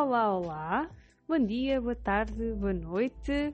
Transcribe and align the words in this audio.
Olá, 0.00 0.32
olá, 0.32 0.90
bom 1.26 1.44
dia, 1.44 1.80
boa 1.80 1.96
tarde, 1.96 2.54
boa 2.54 2.72
noite, 2.72 3.52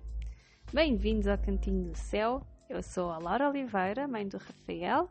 bem-vindos 0.74 1.26
ao 1.26 1.38
Cantinho 1.38 1.84
do 1.84 1.96
Céu. 1.96 2.46
Eu 2.68 2.82
sou 2.82 3.10
a 3.10 3.17
Laura 3.17 3.49
Oliveira, 3.49 4.06
mãe 4.06 4.28
do 4.28 4.36
Rafael, 4.36 5.08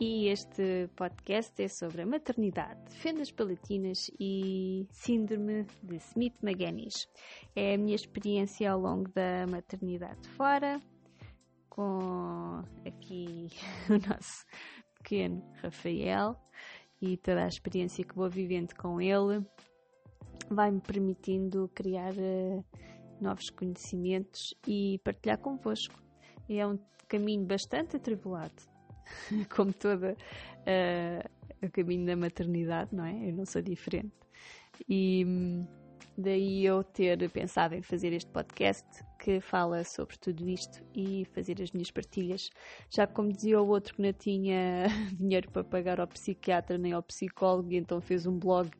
e 0.00 0.28
este 0.28 0.88
podcast 0.96 1.62
é 1.62 1.68
sobre 1.68 2.00
a 2.00 2.06
maternidade, 2.06 2.90
fendas 2.94 3.30
palatinas 3.30 4.10
e 4.18 4.88
síndrome 4.90 5.66
de 5.82 5.96
Smith-Magenis. 5.96 7.06
É 7.54 7.74
a 7.74 7.78
minha 7.78 7.94
experiência 7.94 8.72
ao 8.72 8.80
longo 8.80 9.10
da 9.10 9.46
maternidade 9.46 10.26
fora, 10.30 10.80
com 11.68 12.62
aqui 12.86 13.48
o 13.90 14.08
nosso 14.08 14.46
pequeno 14.96 15.44
Rafael 15.62 16.34
e 16.98 17.18
toda 17.18 17.44
a 17.44 17.48
experiência 17.48 18.02
que 18.02 18.14
vou 18.14 18.30
vivendo 18.30 18.74
com 18.74 18.98
ele 19.02 19.46
vai-me 20.50 20.80
permitindo 20.80 21.70
criar 21.74 22.12
uh, 22.12 22.64
novos 23.20 23.50
conhecimentos 23.50 24.54
e 24.66 25.00
partilhar 25.04 25.38
convosco. 25.38 25.94
É 26.48 26.66
um 26.66 26.78
caminho 27.08 27.44
bastante 27.44 27.96
atribulado, 27.96 28.62
como 29.54 29.72
todo 29.72 30.04
uh, 30.04 31.66
o 31.66 31.70
caminho 31.70 32.06
da 32.06 32.16
maternidade, 32.16 32.94
não 32.94 33.04
é? 33.04 33.28
Eu 33.28 33.34
não 33.34 33.44
sou 33.44 33.60
diferente. 33.60 34.12
E 34.88 35.24
hum, 35.26 35.66
daí 36.16 36.64
eu 36.64 36.84
ter 36.84 37.28
pensado 37.30 37.74
em 37.74 37.82
fazer 37.82 38.12
este 38.12 38.30
podcast 38.30 38.86
que 39.28 39.42
fala 39.42 39.84
sobre 39.84 40.16
tudo 40.16 40.48
isto 40.48 40.82
e 40.94 41.26
fazer 41.34 41.60
as 41.60 41.70
minhas 41.72 41.90
partilhas. 41.90 42.48
Já 42.88 43.06
como 43.06 43.30
dizia 43.30 43.60
o 43.60 43.68
outro 43.68 43.94
que 43.94 44.00
não 44.00 44.10
tinha 44.10 44.86
dinheiro 45.12 45.50
para 45.50 45.62
pagar 45.62 46.00
ao 46.00 46.06
psiquiatra 46.06 46.78
nem 46.78 46.94
ao 46.94 47.02
psicólogo, 47.02 47.70
e 47.70 47.76
então 47.76 48.00
fez 48.00 48.24
um 48.24 48.38
blog, 48.38 48.70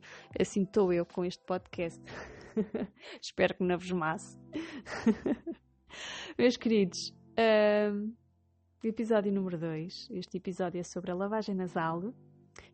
assim 0.41 0.62
estou 0.62 0.91
eu 0.91 1.05
com 1.05 1.23
este 1.23 1.45
podcast. 1.45 2.02
Espero 3.21 3.57
que 3.57 3.62
não 3.62 3.79
vos 3.79 3.93
masse. 3.93 4.40
Meus 6.38 6.57
queridos, 6.57 7.15
um, 7.93 8.15
episódio 8.83 9.30
número 9.30 9.59
2. 9.59 10.09
Este 10.12 10.38
episódio 10.38 10.80
é 10.80 10.83
sobre 10.83 11.10
a 11.10 11.15
lavagem 11.15 11.55
nasal. 11.55 12.15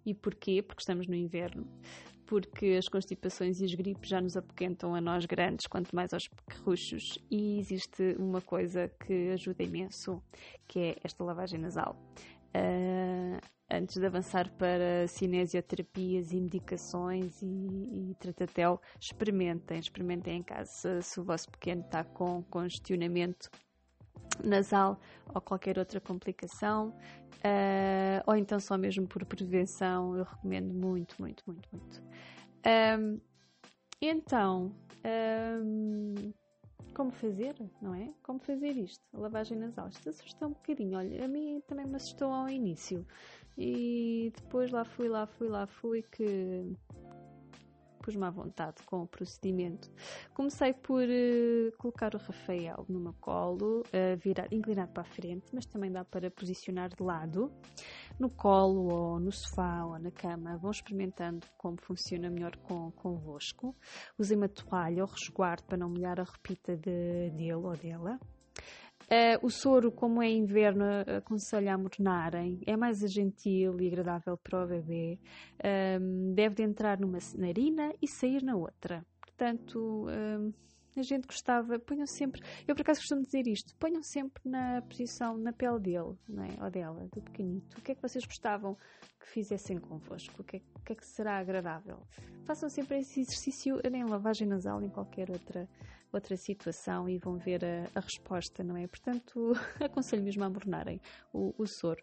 E 0.06 0.14
porquê? 0.14 0.62
Porque 0.62 0.80
estamos 0.80 1.08
no 1.08 1.14
inverno 1.16 1.66
porque 2.26 2.76
as 2.78 2.88
constipações 2.88 3.60
e 3.60 3.64
as 3.64 3.74
gripes 3.74 4.08
já 4.08 4.20
nos 4.20 4.36
apoquentam 4.36 4.94
a 4.94 5.00
nós 5.00 5.26
grandes, 5.26 5.66
quanto 5.66 5.94
mais 5.94 6.12
aos 6.12 6.28
pequerruchos. 6.28 7.18
E 7.30 7.58
existe 7.58 8.16
uma 8.18 8.40
coisa 8.40 8.90
que 9.06 9.30
ajuda 9.30 9.62
imenso, 9.62 10.22
que 10.66 10.78
é 10.78 10.96
esta 11.02 11.22
lavagem 11.24 11.58
nasal. 11.58 11.96
Uh, 12.56 13.38
antes 13.70 13.96
de 13.96 14.06
avançar 14.06 14.50
para 14.52 15.06
cinesioterapias 15.08 16.32
e 16.32 16.40
medicações 16.40 17.42
e, 17.42 18.10
e 18.10 18.14
tratatel, 18.18 18.80
experimentem, 19.00 19.78
experimentem 19.78 20.38
em 20.38 20.42
casa 20.42 21.02
se 21.02 21.20
o 21.20 21.24
vosso 21.24 21.50
pequeno 21.50 21.82
está 21.82 22.04
com 22.04 22.42
congestionamento 22.44 23.50
nasal 24.42 25.00
ou 25.34 25.40
qualquer 25.40 25.78
outra 25.78 26.00
complicação, 26.00 26.88
uh, 26.88 28.22
ou 28.26 28.36
então 28.36 28.58
só 28.58 28.76
mesmo 28.76 29.06
por 29.06 29.24
prevenção, 29.24 30.16
eu 30.16 30.24
recomendo 30.24 30.72
muito, 30.72 31.14
muito, 31.18 31.42
muito, 31.46 31.68
muito. 31.72 32.02
Um, 32.66 33.20
então, 34.00 34.72
um, 35.62 36.32
como 36.94 37.10
fazer, 37.10 37.54
não 37.82 37.94
é? 37.94 38.12
Como 38.22 38.38
fazer 38.38 38.72
isto? 38.76 39.02
A 39.12 39.18
lavagem 39.18 39.58
nasal. 39.58 39.88
Isto 39.88 40.08
assustou 40.10 40.48
um 40.48 40.52
bocadinho. 40.52 40.96
Olha, 40.96 41.24
a 41.24 41.28
mim 41.28 41.60
também 41.66 41.86
me 41.86 41.96
assustou 41.96 42.30
ao 42.30 42.48
início. 42.48 43.06
E 43.58 44.32
depois 44.36 44.70
lá 44.70 44.84
fui, 44.84 45.08
lá 45.08 45.26
fui, 45.26 45.48
lá 45.48 45.66
fui, 45.66 46.02
que 46.02 46.76
pus-me 48.04 48.24
à 48.24 48.30
vontade 48.30 48.82
com 48.84 49.02
o 49.02 49.06
procedimento. 49.06 49.90
Comecei 50.34 50.74
por 50.74 51.02
uh, 51.02 51.76
colocar 51.78 52.14
o 52.14 52.18
Rafael 52.18 52.84
no 52.86 53.00
meu 53.00 53.14
colo, 53.14 53.80
uh, 53.80 54.16
virar, 54.18 54.52
inclinado 54.52 54.92
para 54.92 55.02
a 55.02 55.06
frente, 55.06 55.46
mas 55.54 55.64
também 55.64 55.90
dá 55.90 56.04
para 56.04 56.30
posicionar 56.30 56.90
de 56.90 57.02
lado, 57.02 57.50
no 58.18 58.28
colo 58.28 58.92
ou 58.92 59.18
no 59.18 59.32
sofá 59.32 59.86
ou 59.86 59.98
na 59.98 60.10
cama. 60.10 60.58
Vão 60.58 60.70
experimentando 60.70 61.46
como 61.56 61.80
funciona 61.80 62.28
melhor 62.28 62.54
com, 62.56 62.90
convosco. 62.92 63.74
Usei 64.18 64.36
uma 64.36 64.48
toalha 64.48 65.02
ou 65.02 65.08
resguardo 65.08 65.64
para 65.64 65.78
não 65.78 65.88
molhar 65.88 66.20
a 66.20 66.24
repita 66.24 66.76
de, 66.76 67.30
dele 67.30 67.54
ou 67.54 67.74
dela. 67.74 68.20
Uh, 69.14 69.46
o 69.46 69.48
soro, 69.48 69.92
como 69.92 70.20
é 70.20 70.28
inverno, 70.28 70.84
aconselho 71.18 71.70
a 71.70 71.78
mornarem. 71.78 72.60
É 72.66 72.76
mais 72.76 72.98
gentil 73.12 73.80
e 73.80 73.86
agradável 73.86 74.36
para 74.36 74.64
o 74.64 74.66
bebê. 74.66 75.20
Um, 76.00 76.34
deve 76.34 76.56
de 76.56 76.62
entrar 76.64 76.98
numa 76.98 77.18
narina 77.36 77.92
e 78.02 78.08
sair 78.08 78.42
na 78.42 78.56
outra. 78.56 79.06
Portanto, 79.20 80.08
um, 80.08 80.52
a 81.00 81.02
gente 81.02 81.26
gostava, 81.26 81.78
ponham 81.78 82.06
sempre, 82.06 82.42
eu 82.66 82.74
por 82.74 82.82
acaso 82.82 83.00
costumo 83.00 83.22
dizer 83.22 83.46
isto, 83.46 83.74
ponham 83.76 84.02
sempre 84.02 84.42
na 84.44 84.82
posição, 84.82 85.36
na 85.36 85.52
pele 85.52 85.78
dele, 85.80 86.16
não 86.28 86.44
é? 86.44 86.64
ou 86.64 86.70
dela, 86.70 87.08
do 87.12 87.20
pequenito. 87.20 87.78
O 87.78 87.82
que 87.82 87.92
é 87.92 87.94
que 87.94 88.02
vocês 88.02 88.24
gostavam 88.24 88.76
que 89.20 89.28
fizessem 89.28 89.78
convosco? 89.78 90.42
O 90.42 90.44
que 90.44 90.56
é, 90.56 90.60
o 90.74 90.80
que, 90.80 90.92
é 90.92 90.96
que 90.96 91.06
será 91.06 91.38
agradável? 91.38 92.02
Façam 92.44 92.68
sempre 92.68 92.98
esse 92.98 93.20
exercício 93.20 93.80
em 93.84 94.04
lavagem 94.04 94.46
nasal, 94.46 94.82
em 94.82 94.88
qualquer 94.88 95.30
outra 95.30 95.68
outra 96.12 96.36
situação 96.36 97.08
e 97.08 97.18
vão 97.18 97.36
ver 97.36 97.64
a, 97.64 97.88
a 97.94 98.00
resposta, 98.00 98.62
não 98.62 98.76
é? 98.76 98.86
Portanto, 98.86 99.52
aconselho 99.82 100.22
mesmo 100.22 100.44
a 100.44 100.48
mornarem 100.48 101.00
o, 101.32 101.52
o 101.58 101.66
soro. 101.66 102.02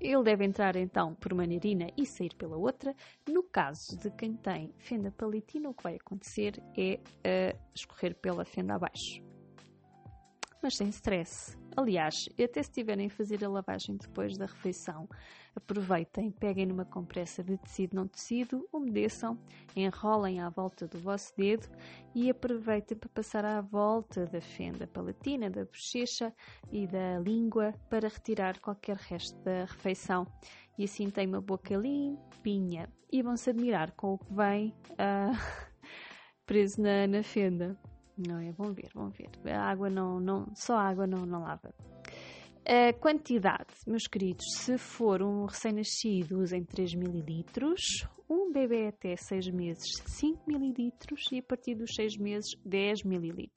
Ele 0.00 0.22
deve 0.22 0.44
entrar 0.44 0.76
então 0.76 1.14
por 1.14 1.32
uma 1.32 1.46
narina 1.46 1.88
e 1.96 2.06
sair 2.06 2.34
pela 2.34 2.56
outra. 2.56 2.94
No 3.28 3.42
caso 3.42 3.96
de 3.98 4.10
quem 4.10 4.34
tem 4.34 4.72
fenda 4.78 5.10
palatina, 5.10 5.68
o 5.68 5.74
que 5.74 5.82
vai 5.82 5.96
acontecer 5.96 6.62
é 6.76 6.98
uh, 6.98 7.58
escorrer 7.74 8.14
pela 8.14 8.44
fenda 8.44 8.74
abaixo. 8.74 9.29
Mas 10.62 10.76
sem 10.76 10.88
stress. 10.88 11.56
Aliás, 11.76 12.28
até 12.42 12.62
se 12.62 12.70
tiverem 12.70 13.06
a 13.06 13.10
fazer 13.10 13.42
a 13.44 13.48
lavagem 13.48 13.96
depois 13.96 14.36
da 14.36 14.44
refeição, 14.44 15.08
aproveitem, 15.54 16.30
peguem 16.30 16.66
numa 16.66 16.84
compressa 16.84 17.42
de 17.42 17.56
tecido 17.56 17.96
não 17.96 18.06
tecido, 18.06 18.68
umedeçam, 18.72 19.38
enrolem 19.74 20.40
à 20.40 20.50
volta 20.50 20.86
do 20.86 20.98
vosso 20.98 21.32
dedo 21.36 21.68
e 22.14 22.28
aproveitem 22.28 22.98
para 22.98 23.08
passar 23.08 23.44
à 23.44 23.60
volta 23.60 24.26
da 24.26 24.40
fenda 24.40 24.86
palatina, 24.86 25.48
da 25.48 25.64
bochecha 25.64 26.34
e 26.70 26.86
da 26.86 27.18
língua 27.18 27.72
para 27.88 28.08
retirar 28.08 28.58
qualquer 28.60 28.96
resto 28.96 29.38
da 29.42 29.64
refeição. 29.64 30.26
E 30.76 30.84
assim 30.84 31.10
tem 31.10 31.26
uma 31.26 31.40
boca 31.40 31.74
limpinha 31.74 32.88
e 33.12 33.22
vão-se 33.22 33.48
admirar 33.50 33.92
com 33.92 34.14
o 34.14 34.18
que 34.18 34.32
vem 34.34 34.74
uh, 34.92 35.36
preso 36.44 36.82
na, 36.82 37.06
na 37.06 37.22
fenda. 37.22 37.78
Não 38.26 38.38
é? 38.38 38.52
Vão 38.52 38.72
ver, 38.72 38.88
vão 38.94 39.10
ver. 39.10 39.30
A 39.50 39.70
água 39.70 39.88
não, 39.88 40.20
não 40.20 40.46
só 40.54 40.76
a 40.76 40.88
água 40.88 41.06
não, 41.06 41.24
não 41.24 41.40
lava. 41.40 41.72
A 42.66 42.92
quantidade, 42.92 43.74
meus 43.86 44.06
queridos, 44.06 44.44
se 44.58 44.76
for 44.76 45.22
um 45.22 45.46
recém-nascido, 45.46 46.38
usem 46.38 46.62
3 46.62 46.92
ml, 46.94 47.44
um 48.28 48.52
bebê 48.52 48.88
até 48.88 49.16
6 49.16 49.48
meses, 49.48 49.90
5 50.06 50.50
ml 50.50 50.92
e 51.32 51.38
a 51.38 51.42
partir 51.42 51.74
dos 51.74 51.94
6 51.94 52.18
meses, 52.18 52.50
10 52.64 53.04
ml. 53.04 53.50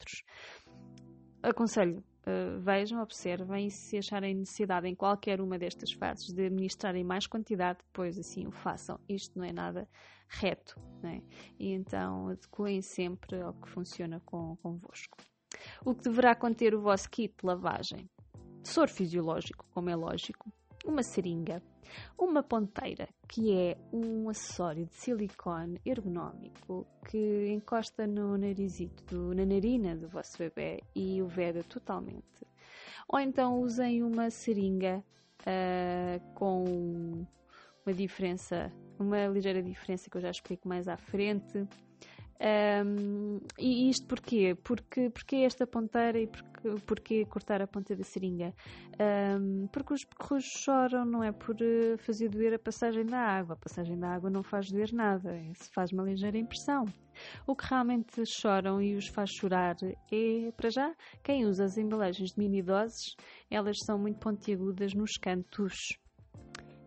Aconselho, 1.44 2.02
uh, 2.28 2.59
vejam, 2.59 3.01
observem 3.01 3.69
se 3.69 3.97
acharem 3.97 4.35
necessidade 4.35 4.88
em 4.88 4.95
qualquer 4.95 5.41
uma 5.41 5.57
destas 5.57 5.91
fases 5.91 6.34
de 6.34 6.45
administrarem 6.45 7.03
mais 7.03 7.28
quantidade, 7.28 7.79
depois 7.85 8.17
assim 8.17 8.47
o 8.47 8.51
façam. 8.51 9.00
Isto 9.07 9.38
não 9.38 9.45
é 9.45 9.53
nada 9.53 9.88
reto, 10.28 10.79
né? 11.01 11.22
E 11.59 11.72
então 11.72 12.29
adequem 12.29 12.81
sempre 12.81 13.41
ao 13.41 13.53
que 13.53 13.69
funciona 13.69 14.22
com, 14.25 14.56
convosco. 14.57 15.17
O 15.85 15.94
que 15.94 16.03
deverá 16.03 16.35
conter 16.35 16.73
o 16.73 16.81
vosso 16.81 17.09
kit 17.09 17.34
de 17.39 17.45
lavagem? 17.45 18.09
Soro 18.63 18.90
fisiológico, 18.90 19.66
como 19.72 19.90
é 19.90 19.95
lógico, 19.95 20.51
uma 20.84 21.04
seringa, 21.04 21.62
uma 22.18 22.44
ponteira, 22.44 23.08
que 23.28 23.54
é 23.54 23.78
um 23.92 24.30
acessório 24.30 24.86
de 24.86 24.94
silicone 24.96 25.80
ergonómico 25.86 26.85
que 27.09 27.47
encosta 27.50 28.06
no 28.06 28.38
narizito, 28.38 29.34
na 29.34 29.46
narina 29.46 29.96
do 29.96 30.08
vosso 30.08 30.38
bebê 30.38 30.82
e 30.96 31.22
o 31.22 31.28
veda 31.28 31.64
totalmente. 31.64 32.47
Ou 33.08 33.20
então 33.20 33.59
usem 33.59 34.03
uma 34.03 34.30
seringa 34.30 35.03
uh, 35.41 36.34
com 36.34 37.26
uma 37.86 37.94
diferença, 37.94 38.72
uma 38.97 39.28
ligeira 39.28 39.62
diferença 39.62 40.09
que 40.09 40.18
eu 40.18 40.22
já 40.22 40.32
explico 40.32 40.68
mais 40.68 40.88
à 40.88 40.97
frente. 40.97 41.68
Um, 42.43 43.40
e 43.57 43.90
isto 43.90 44.05
porquê? 44.05 44.53
Porque, 44.61 45.09
porque 45.09 45.37
esta 45.37 45.66
ponteira 45.66 46.19
e 46.19 46.28
porque, 46.28 46.69
porque 46.85 47.25
cortar 47.25 47.61
a 47.61 47.67
ponta 47.67 47.95
da 47.95 48.03
seringa? 48.03 48.53
Um, 48.99 49.67
porque 49.67 49.93
os 49.93 50.03
pequerros 50.03 50.43
choram, 50.43 51.05
não 51.05 51.23
é 51.23 51.31
por 51.31 51.55
eh, 51.61 51.95
fazer 51.99 52.28
doer 52.28 52.55
a 52.55 52.59
passagem 52.59 53.05
da 53.05 53.17
água. 53.17 53.53
A 53.53 53.57
passagem 53.57 53.97
da 53.97 54.09
água 54.09 54.29
não 54.29 54.43
faz 54.43 54.69
doer 54.69 54.91
nada, 54.91 55.31
se 55.53 55.72
faz 55.73 55.93
uma 55.93 56.03
ligeira 56.03 56.37
impressão. 56.37 56.84
O 57.47 57.55
que 57.55 57.66
realmente 57.66 58.22
choram 58.25 58.81
e 58.81 58.95
os 58.95 59.07
faz 59.07 59.29
chorar 59.29 59.78
é, 60.11 60.51
para 60.51 60.69
já, 60.69 60.93
quem 61.23 61.45
usa 61.45 61.63
as 61.63 61.78
embalagens 61.78 62.31
de 62.31 62.40
mini 62.40 62.61
doses, 62.61 63.16
elas 63.49 63.78
são 63.85 63.97
muito 63.97 64.19
pontiagudas 64.19 64.93
nos 64.93 65.13
cantos 65.13 65.97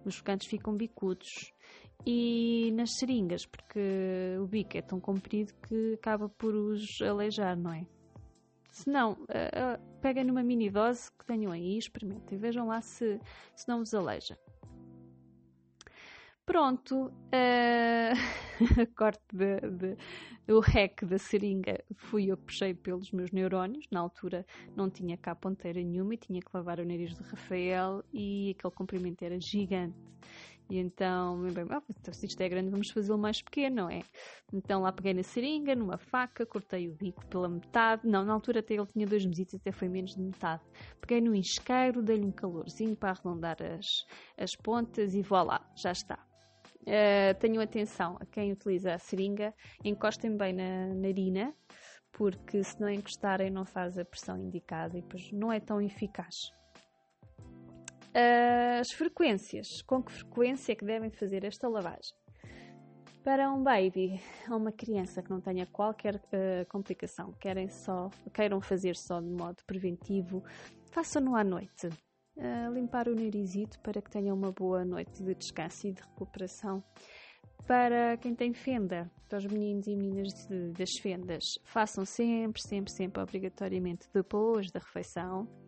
os 0.05 0.21
cantos 0.21 0.47
ficam 0.47 0.77
bicudos 0.77 1.53
e 2.05 2.71
nas 2.75 2.91
seringas, 2.99 3.47
porque 3.47 4.37
o 4.41 4.47
bico 4.47 4.77
é 4.77 4.83
tão 4.83 5.01
comprido 5.01 5.53
que 5.67 5.95
acaba 5.95 6.29
por 6.29 6.55
os 6.55 7.01
aleijar, 7.01 7.57
não 7.57 7.73
é? 7.73 7.87
Se 8.71 8.91
não, 8.91 9.13
uh, 9.13 9.17
uh, 9.17 10.01
peguem 10.03 10.25
numa 10.25 10.43
mini 10.43 10.69
dose 10.69 11.11
que 11.11 11.25
tenham 11.25 11.51
aí, 11.51 11.79
experimentem, 11.79 12.37
vejam 12.39 12.67
lá 12.67 12.81
se, 12.83 13.19
se 13.55 13.67
não 13.67 13.79
vos 13.79 13.95
aleija. 13.95 14.39
Pronto, 16.45 17.07
uh, 17.35 18.95
corte 18.95 19.25
de, 19.33 19.61
de, 19.63 19.97
o 20.49 20.61
da 21.07 21.19
seringa 21.19 21.83
fui 21.97 22.31
eu 22.31 22.37
que 22.37 22.45
puxei 22.45 22.73
pelos 22.73 23.11
meus 23.11 23.33
neurónios. 23.33 23.85
Na 23.91 23.99
altura 23.99 24.47
não 24.77 24.89
tinha 24.89 25.17
cá 25.17 25.35
ponteira 25.35 25.83
nenhuma 25.83 26.15
e 26.15 26.19
tinha 26.19 26.41
que 26.41 26.51
lavar 26.55 26.79
o 26.79 26.85
nariz 26.85 27.15
do 27.15 27.25
Rafael 27.25 28.05
e 28.13 28.55
aquele 28.57 28.75
comprimento 28.75 29.25
era 29.25 29.41
gigante. 29.41 29.97
E 30.69 30.79
então, 30.79 31.43
bem, 31.53 31.65
oh, 31.65 31.83
então 31.91 32.13
se 32.13 32.27
isto 32.27 32.41
é 32.41 32.49
grande, 32.49 32.71
vamos 32.71 32.91
fazê-lo 32.91 33.19
mais 33.19 33.41
pequeno, 33.41 33.77
não 33.77 33.91
é? 33.91 34.01
Então 34.53 34.83
lá 34.83 34.91
peguei 34.91 35.15
na 35.15 35.23
seringa, 35.23 35.77
numa 35.77 35.97
faca, 35.97 36.45
cortei 36.45 36.89
o 36.89 36.95
bico 36.95 37.25
pela 37.27 37.49
metade. 37.49 38.07
Não, 38.07 38.25
na 38.25 38.33
altura 38.33 38.59
até 38.61 38.75
ele 38.75 38.87
tinha 38.87 39.07
dois 39.07 39.25
meses, 39.25 39.55
até 39.55 39.71
foi 39.71 39.89
menos 39.89 40.17
de 40.17 40.23
metade. 40.23 40.63
Peguei 41.01 41.21
no 41.21 41.35
isqueiro, 41.35 42.03
dei-lhe 42.03 42.25
um 42.25 42.33
calorzinho 42.33 42.97
para 42.97 43.11
arredondar 43.11 43.59
as, 43.63 44.05
as 44.37 44.57
pontas 44.57 45.15
e 45.15 45.23
voilá, 45.23 45.65
já 45.77 45.93
está. 45.93 46.19
Uh, 46.83 47.35
tenham 47.41 47.63
atenção 47.63 48.17
a 48.21 48.27
quem 48.27 48.53
utiliza 48.53 48.95
a 48.95 48.99
seringa, 48.99 49.55
encostem 49.85 50.37
bem 50.37 50.53
na 50.53 50.95
narina, 50.95 51.55
porque 52.13 52.63
se 52.63 52.81
não 52.81 52.89
encostarem 52.89 53.51
não 53.51 53.65
faz 53.65 53.99
a 53.99 54.05
pressão 54.05 54.39
indicada 54.39 54.97
e 54.97 55.03
depois 55.03 55.31
não 55.33 55.53
é 55.53 55.61
tão 55.61 55.81
eficaz. 55.81 56.51
As 58.81 58.93
frequências. 58.93 59.83
Com 59.83 60.03
que 60.03 60.11
frequência 60.11 60.73
é 60.73 60.75
que 60.75 60.87
devem 60.87 61.11
fazer 61.11 61.45
esta 61.45 61.69
lavagem? 61.69 62.17
Para 63.23 63.53
um 63.53 63.63
baby 63.63 64.19
ou 64.49 64.57
uma 64.57 64.73
criança 64.73 65.23
que 65.23 65.31
não 65.31 65.39
tenha 65.39 65.67
qualquer 65.67 66.15
uh, 66.15 66.65
complicação, 66.71 67.33
querem 67.33 67.69
só, 67.69 68.09
queiram 68.33 68.59
fazer 68.61 68.97
só 68.97 69.21
de 69.21 69.29
modo 69.29 69.63
preventivo, 69.67 70.43
façam-no 70.93 71.37
à 71.37 71.45
noite. 71.45 71.89
Uh, 72.37 72.73
limpar 72.73 73.07
o 73.07 73.15
narizito 73.15 73.79
para 73.81 74.01
que 74.01 74.11
tenha 74.11 74.33
uma 74.33 74.51
boa 74.51 74.83
noite 74.83 75.23
de 75.23 75.35
descanso 75.35 75.87
e 75.87 75.93
de 75.93 76.01
recuperação. 76.01 76.83
Para 77.67 78.17
quem 78.17 78.35
tem 78.35 78.55
fenda, 78.55 79.11
para 79.29 79.39
os 79.39 79.47
meninos 79.47 79.87
e 79.89 79.97
meninas 79.97 80.33
de, 80.49 80.71
das 80.71 80.91
fendas, 81.03 81.45
façam 81.65 82.07
sempre, 82.07 82.63
sempre, 82.63 82.93
sempre, 82.93 83.21
obrigatoriamente 83.21 84.09
depois 84.15 84.71
da 84.71 84.79
refeição 84.79 85.66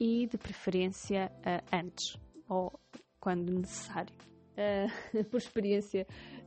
e 0.00 0.26
de 0.26 0.38
preferência 0.38 1.30
uh, 1.40 1.76
antes 1.76 2.18
ou 2.48 2.72
quando 3.20 3.52
necessário. 3.52 4.12
Uh, 4.56 5.24
por 5.30 5.36
experiência, 5.36 6.06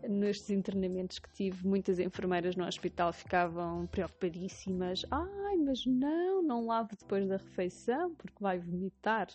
nestes 0.09 0.49
internamentos 0.49 1.19
que 1.19 1.31
tive, 1.31 1.65
muitas 1.65 1.99
enfermeiras 1.99 2.55
no 2.55 2.65
hospital 2.65 3.13
ficavam 3.13 3.85
preocupadíssimas. 3.87 5.05
Ai, 5.11 5.57
mas 5.57 5.85
não, 5.85 6.41
não 6.41 6.65
lave 6.65 6.95
depois 6.99 7.27
da 7.27 7.37
refeição 7.37 8.13
porque 8.15 8.41
vai 8.41 8.57
vomitar. 8.57 9.27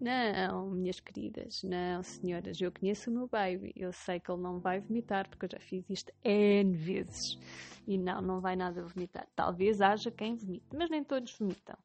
Não, 0.00 0.70
minhas 0.70 0.98
queridas, 0.98 1.62
não, 1.62 2.02
senhoras, 2.02 2.58
eu 2.58 2.72
conheço 2.72 3.10
o 3.10 3.12
meu 3.12 3.28
baby, 3.28 3.70
eu 3.76 3.92
sei 3.92 4.18
que 4.18 4.32
ele 4.32 4.40
não 4.40 4.58
vai 4.58 4.80
vomitar 4.80 5.28
porque 5.28 5.44
eu 5.44 5.50
já 5.52 5.60
fiz 5.60 5.84
isto 5.90 6.10
N 6.24 6.74
vezes. 6.74 7.38
E 7.86 7.98
não, 7.98 8.22
não 8.22 8.40
vai 8.40 8.56
nada 8.56 8.82
vomitar. 8.82 9.28
Talvez 9.36 9.82
haja 9.82 10.10
quem 10.10 10.36
vomite, 10.36 10.64
mas 10.74 10.88
nem 10.88 11.04
todos 11.04 11.36
vomitam. 11.38 11.76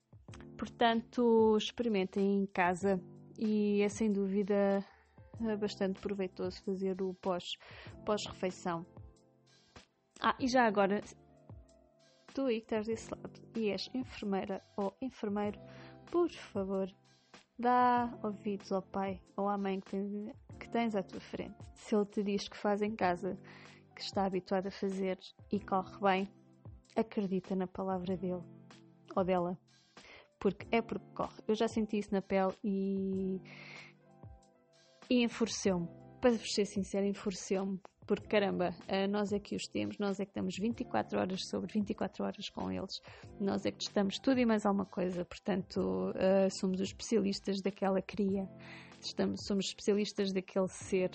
Portanto, 0.57 1.55
experimentem 1.57 2.41
em 2.41 2.45
casa 2.45 3.01
e 3.37 3.81
é 3.81 3.89
sem 3.89 4.11
dúvida 4.11 4.85
bastante 5.59 5.99
proveitoso 5.99 6.63
fazer 6.63 7.01
o 7.01 7.13
pós, 7.13 7.57
pós-refeição. 8.05 8.85
Ah, 10.21 10.35
e 10.39 10.47
já 10.47 10.65
agora, 10.65 11.01
tu 12.33 12.45
aí 12.45 12.59
que 12.59 12.65
estás 12.65 12.87
desse 12.87 13.11
lado 13.11 13.41
e 13.55 13.69
és 13.69 13.89
enfermeira 13.93 14.63
ou 14.77 14.95
enfermeiro, 15.01 15.59
por 16.09 16.29
favor, 16.29 16.89
dá 17.59 18.17
ouvidos 18.23 18.71
ao 18.71 18.81
pai 18.81 19.21
ou 19.35 19.49
à 19.49 19.57
mãe 19.57 19.79
que 19.81 20.31
que 20.59 20.69
tens 20.69 20.95
à 20.95 21.03
tua 21.03 21.19
frente. 21.19 21.55
Se 21.73 21.95
ele 21.95 22.05
te 22.05 22.23
diz 22.23 22.47
que 22.47 22.57
faz 22.57 22.81
em 22.81 22.95
casa, 22.95 23.37
que 23.93 24.01
está 24.01 24.25
habituado 24.25 24.67
a 24.67 24.71
fazer 24.71 25.19
e 25.51 25.59
corre 25.59 25.99
bem, 25.99 26.33
acredita 26.95 27.55
na 27.55 27.67
palavra 27.67 28.15
dele 28.15 28.43
ou 29.15 29.23
dela 29.23 29.57
porque 30.45 30.67
é 30.71 30.79
porque 30.79 31.07
corre. 31.15 31.41
Eu 31.47 31.55
já 31.55 31.67
senti 31.67 31.97
isso 31.97 32.13
na 32.13 32.21
pele 32.21 32.53
e. 32.63 33.41
e 35.09 35.23
enfureceu-me. 35.23 35.87
Para 36.21 36.37
ser 36.37 36.65
sincero, 36.65 37.03
enfureceu-me. 37.03 37.79
Porque 38.05 38.27
caramba, 38.27 38.69
eh, 38.87 39.07
nós 39.07 39.33
é 39.33 39.39
que 39.39 39.55
os 39.55 39.63
temos, 39.63 39.97
nós 39.97 40.19
é 40.19 40.23
que 40.23 40.29
estamos 40.29 40.55
24 40.55 41.19
horas 41.19 41.41
sobre 41.49 41.73
24 41.73 42.23
horas 42.23 42.47
com 42.49 42.71
eles, 42.71 43.01
nós 43.39 43.65
é 43.65 43.71
que 43.71 43.81
estamos 43.81 44.19
tudo 44.19 44.39
e 44.39 44.45
mais 44.45 44.63
alguma 44.63 44.85
coisa, 44.85 45.25
portanto, 45.25 45.79
uh, 46.11 46.47
somos 46.59 46.79
os 46.79 46.89
especialistas 46.89 47.59
daquela 47.63 47.99
cria, 48.03 48.47
estamos, 49.01 49.43
somos 49.47 49.65
especialistas 49.65 50.31
daquele 50.31 50.67
ser. 50.67 51.09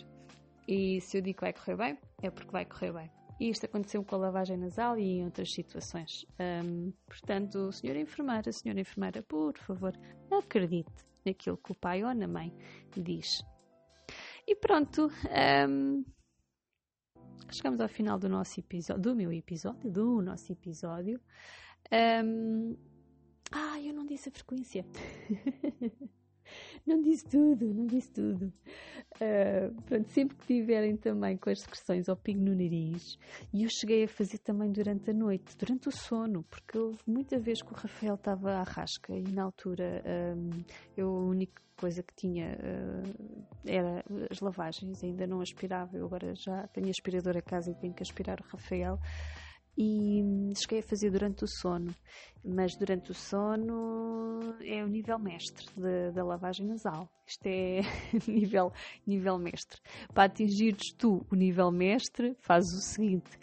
E 0.66 1.00
se 1.02 1.18
eu 1.18 1.22
digo 1.22 1.36
que 1.36 1.44
vai 1.44 1.52
correr 1.52 1.76
bem, 1.76 1.98
é 2.20 2.28
porque 2.28 2.50
vai 2.50 2.64
correr 2.64 2.92
bem. 2.92 3.19
E 3.40 3.48
isto 3.48 3.64
aconteceu 3.64 4.04
com 4.04 4.16
a 4.16 4.18
lavagem 4.18 4.58
nasal 4.58 4.98
e 4.98 5.18
em 5.18 5.24
outras 5.24 5.50
situações. 5.50 6.26
Um, 6.38 6.92
portanto, 7.06 7.72
senhora 7.72 7.98
enfermeira, 7.98 8.52
senhora 8.52 8.78
enfermeira, 8.78 9.22
por 9.22 9.56
favor, 9.56 9.98
acredite 10.30 10.92
naquilo 11.24 11.56
que 11.56 11.72
o 11.72 11.74
pai 11.74 12.04
ou 12.04 12.10
a 12.10 12.14
mãe 12.14 12.54
diz. 12.94 13.42
E 14.46 14.54
pronto, 14.54 15.10
um, 15.68 16.04
chegamos 17.50 17.80
ao 17.80 17.88
final 17.88 18.18
do 18.18 18.28
nosso 18.28 18.60
episódio, 18.60 19.02
do 19.02 19.16
meu 19.16 19.32
episódio, 19.32 19.90
do 19.90 20.20
nosso 20.20 20.52
episódio. 20.52 21.18
Um, 21.90 22.76
ah, 23.50 23.80
eu 23.80 23.94
não 23.94 24.04
disse 24.04 24.28
a 24.28 24.32
frequência. 24.32 24.84
não 26.86 27.00
disse 27.00 27.24
tudo, 27.26 27.72
não 27.74 27.86
disse 27.86 28.10
tudo. 28.10 28.52
Uh, 29.16 29.82
pronto, 29.82 30.08
sempre 30.10 30.36
que 30.36 30.46
tiverem 30.46 30.96
também 30.96 31.36
com 31.36 31.50
as 31.50 31.60
secreções 31.60 32.08
ao 32.08 32.16
pingo 32.16 32.44
no 32.44 32.54
nariz, 32.54 33.18
e 33.52 33.64
eu 33.64 33.68
cheguei 33.70 34.04
a 34.04 34.08
fazer 34.08 34.38
também 34.38 34.70
durante 34.70 35.10
a 35.10 35.14
noite, 35.14 35.56
durante 35.56 35.88
o 35.88 35.92
sono, 35.92 36.44
porque 36.44 36.78
houve 36.78 37.00
muita 37.06 37.38
vez 37.38 37.60
que 37.62 37.72
o 37.72 37.76
Rafael 37.76 38.14
estava 38.14 38.52
à 38.52 38.62
rasca 38.62 39.14
e 39.14 39.22
na 39.22 39.42
altura 39.42 40.02
um, 40.36 40.50
eu 40.96 41.08
a 41.08 41.22
única 41.22 41.60
coisa 41.76 42.02
que 42.02 42.14
tinha 42.14 42.56
uh, 42.56 43.46
era 43.66 44.04
as 44.30 44.40
lavagens, 44.40 45.02
ainda 45.02 45.26
não 45.26 45.40
aspirava, 45.40 45.96
eu 45.96 46.04
agora 46.06 46.34
já 46.34 46.66
tenho 46.68 46.90
aspirador 46.90 47.36
a 47.36 47.42
casa 47.42 47.70
e 47.70 47.74
tenho 47.74 47.94
que 47.94 48.02
aspirar 48.02 48.38
o 48.40 48.44
Rafael 48.44 48.98
e 49.76 50.22
cheguei 50.54 50.80
a 50.80 50.82
fazer 50.82 51.10
durante 51.10 51.44
o 51.44 51.48
sono, 51.48 51.94
mas 52.44 52.76
durante 52.76 53.10
o 53.10 53.14
sono 53.14 54.56
é 54.60 54.82
o 54.84 54.88
nível 54.88 55.18
mestre 55.18 55.66
da 56.14 56.24
lavagem 56.24 56.66
nasal. 56.66 57.08
Isto 57.26 57.46
é 57.46 57.80
nível, 58.26 58.72
nível 59.06 59.38
mestre. 59.38 59.80
Para 60.12 60.24
atingires 60.24 60.92
tu 60.96 61.26
o 61.30 61.34
nível 61.34 61.70
mestre, 61.70 62.36
fazes 62.40 62.72
o 62.72 62.82
seguinte: 62.82 63.38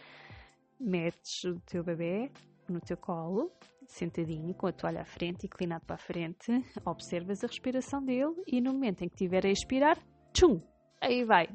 metes 0.80 1.44
o 1.44 1.60
teu 1.62 1.84
bebê 1.84 2.32
no 2.70 2.82
teu 2.82 2.98
colo, 2.98 3.52
sentadinho, 3.88 4.54
com 4.54 4.68
a 4.68 4.72
toalha 4.72 5.02
à 5.02 5.06
frente, 5.06 5.46
inclinado 5.46 5.86
para 5.86 5.96
a 5.96 6.00
frente, 6.00 6.52
observas 6.86 7.44
a 7.44 7.48
respiração 7.48 8.04
dele 8.04 8.44
e 8.46 8.60
no 8.60 8.74
momento 8.74 9.04
em 9.04 9.08
que 9.08 9.16
estiver 9.16 9.46
a 9.46 9.50
expirar, 9.50 9.98
tchum, 10.34 10.62
aí 11.02 11.24
vai, 11.24 11.48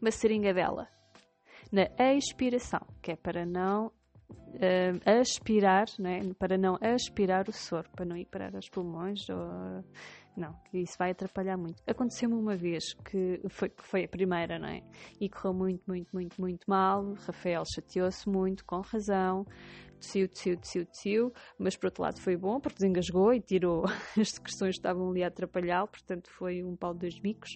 uma 0.00 0.10
seringa 0.10 0.52
dela. 0.52 0.88
Na 1.70 1.86
expiração, 2.14 2.80
que 3.00 3.12
é 3.12 3.16
para 3.16 3.46
não 3.46 3.92
uh, 4.54 5.20
aspirar, 5.20 5.86
né? 5.98 6.20
para 6.38 6.56
não 6.56 6.76
aspirar 6.80 7.48
o 7.48 7.52
soro, 7.52 7.88
para 7.90 8.04
não 8.04 8.16
ir 8.16 8.26
parar 8.26 8.54
aos 8.54 8.68
pulmões 8.68 9.28
ou 9.28 9.84
não, 10.36 10.54
isso 10.72 10.96
vai 10.98 11.10
atrapalhar 11.10 11.56
muito. 11.56 11.82
Aconteceu-me 11.86 12.34
uma 12.34 12.56
vez 12.56 12.94
que 12.94 13.40
foi, 13.48 13.68
que 13.68 13.82
foi 13.82 14.04
a 14.04 14.08
primeira, 14.08 14.58
não 14.58 14.68
é? 14.68 14.80
E 15.20 15.28
correu 15.28 15.52
muito, 15.52 15.82
muito, 15.86 16.08
muito, 16.12 16.40
muito 16.40 16.64
mal. 16.68 17.14
Rafael 17.26 17.62
chateou-se 17.74 18.28
muito, 18.28 18.64
com 18.64 18.80
razão 18.80 19.44
tossiu, 20.00 20.28
tossiu, 20.28 20.56
tossiu, 20.56 20.86
tossiu, 20.86 21.32
mas 21.58 21.76
por 21.76 21.86
outro 21.86 22.02
lado 22.02 22.20
foi 22.20 22.36
bom 22.36 22.58
porque 22.58 22.78
desengasgou 22.78 23.32
e 23.32 23.40
tirou 23.40 23.84
as 24.18 24.30
secreções 24.30 24.74
que 24.74 24.78
estavam 24.80 25.10
ali 25.10 25.22
a 25.22 25.28
atrapalhá-lo, 25.28 25.88
portanto 25.88 26.30
foi 26.30 26.64
um 26.64 26.74
pau 26.74 26.92
de 26.92 27.00
dois 27.00 27.18
bicos. 27.18 27.50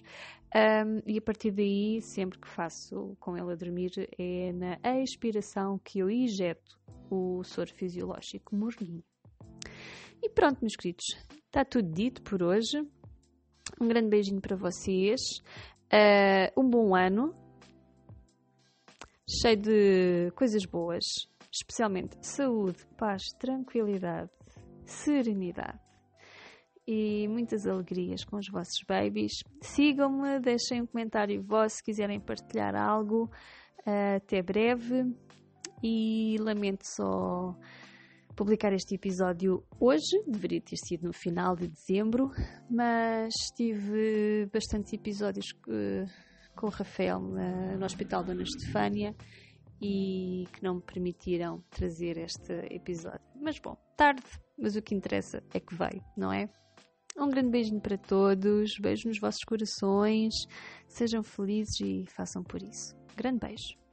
Um, 0.55 1.01
e 1.05 1.17
a 1.17 1.21
partir 1.21 1.51
daí, 1.51 1.99
sempre 2.01 2.39
que 2.39 2.47
faço 2.47 3.17
com 3.19 3.35
ele 3.35 3.51
a 3.51 3.55
dormir, 3.55 3.91
é 4.17 4.53
na 4.53 5.01
expiração 5.01 5.77
que 5.83 5.99
eu 5.99 6.09
injeto 6.09 6.79
o 7.09 7.43
soro 7.43 7.73
fisiológico 7.73 8.55
morninho. 8.55 9.03
E 10.23 10.29
pronto, 10.29 10.59
meus 10.61 10.75
queridos, 10.75 11.05
está 11.45 11.65
tudo 11.65 11.91
dito 11.91 12.21
por 12.21 12.41
hoje. 12.41 12.81
Um 13.81 13.87
grande 13.87 14.07
beijinho 14.07 14.39
para 14.39 14.55
vocês. 14.55 15.19
Uh, 15.91 16.59
um 16.59 16.69
bom 16.69 16.95
ano, 16.95 17.35
cheio 19.27 19.57
de 19.57 20.31
coisas 20.35 20.65
boas 20.65 21.03
especialmente 21.55 22.17
saúde, 22.21 22.85
paz, 22.97 23.23
tranquilidade, 23.39 24.29
serenidade 24.85 25.79
e 26.87 27.27
muitas 27.27 27.65
alegrias 27.65 28.23
com 28.23 28.37
os 28.37 28.47
vossos 28.49 28.83
babies. 28.87 29.31
Sigam-me, 29.61 30.39
deixem 30.39 30.81
um 30.81 30.85
comentário 30.85 31.41
vosso 31.41 31.77
se 31.77 31.83
quiserem 31.83 32.19
partilhar 32.19 32.75
algo. 32.75 33.29
Uh, 33.87 34.17
até 34.17 34.41
breve 34.41 35.05
e 35.81 36.37
lamento 36.39 36.83
só 36.83 37.55
publicar 38.35 38.73
este 38.73 38.95
episódio 38.95 39.63
hoje, 39.79 40.21
deveria 40.27 40.59
ter 40.59 40.75
sido 40.75 41.07
no 41.07 41.13
final 41.13 41.55
de 41.55 41.67
dezembro, 41.67 42.31
mas 42.69 43.33
tive 43.55 44.49
bastantes 44.51 44.91
episódios 44.93 45.51
uh, 45.67 46.05
com 46.55 46.67
o 46.67 46.69
Rafael 46.69 47.19
uh, 47.19 47.77
no 47.77 47.85
Hospital 47.85 48.23
Dona 48.23 48.43
Estefânia 48.43 49.15
e 49.85 50.47
que 50.51 50.63
não 50.63 50.75
me 50.75 50.81
permitiram 50.81 51.63
trazer 51.69 52.17
este 52.17 52.53
episódio. 52.71 53.21
Mas 53.39 53.59
bom, 53.59 53.77
tarde, 53.95 54.23
mas 54.57 54.75
o 54.75 54.81
que 54.81 54.95
interessa 54.95 55.43
é 55.53 55.59
que 55.59 55.75
veio, 55.75 56.03
não 56.17 56.33
é? 56.33 56.49
Um 57.17 57.29
grande 57.29 57.49
beijinho 57.49 57.79
para 57.79 57.97
todos, 57.97 58.77
beijo 58.79 59.07
nos 59.07 59.19
vossos 59.19 59.43
corações, 59.43 60.33
sejam 60.87 61.23
felizes 61.23 61.79
e 61.79 62.05
façam 62.07 62.43
por 62.43 62.61
isso. 62.61 62.95
Grande 63.15 63.39
beijo. 63.39 63.84